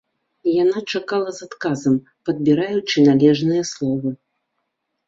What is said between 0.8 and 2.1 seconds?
чакала з адказам,